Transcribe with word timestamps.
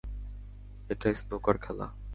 এটা 0.89 1.07
স্নুকার 1.21 1.55
খেলা। 1.63 1.87